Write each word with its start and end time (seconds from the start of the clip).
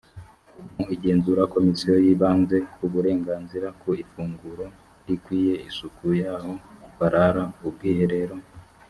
mu 0.75 0.85
igenzura 0.95 1.41
komisiyo 1.53 1.93
yibanze 2.05 2.57
ku 2.75 2.83
burenganzira 2.93 3.67
ku 3.81 3.89
ifunguro 4.03 4.65
rikwiye 5.07 5.53
isuku 5.69 6.05
y 6.21 6.23
aho 6.35 6.51
barara 6.99 7.43
ubwiherero 7.67 8.35